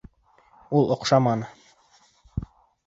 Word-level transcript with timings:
Ул 0.79 0.89
оҡшаманы 0.95 1.53